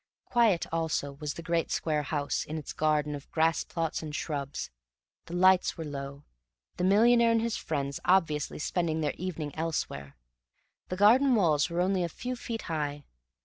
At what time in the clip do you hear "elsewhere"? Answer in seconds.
9.53-10.17